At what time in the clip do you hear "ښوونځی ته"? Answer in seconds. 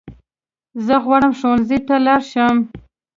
1.39-1.95